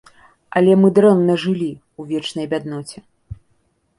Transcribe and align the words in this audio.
Але 0.59 0.71
мы 0.85 0.89
дрэнна 0.99 1.35
жылі, 1.43 1.69
у 2.03 2.07
вечнай 2.11 2.45
бядноце. 2.53 2.99